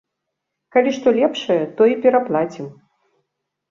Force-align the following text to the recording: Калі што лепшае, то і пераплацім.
Калі 0.77 0.95
што 0.97 1.07
лепшае, 1.19 1.61
то 1.77 1.81
і 1.93 1.97
пераплацім. 2.09 2.77